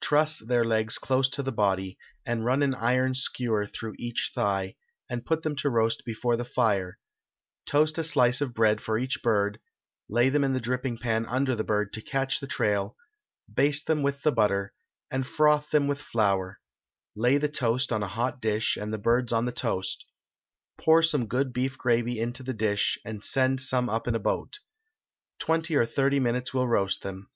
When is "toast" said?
7.64-7.96, 17.48-17.92, 19.52-20.04